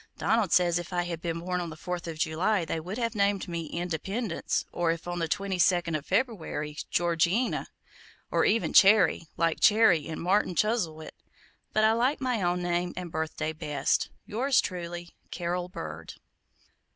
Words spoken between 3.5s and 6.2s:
'Independence,' or if on the twenty second of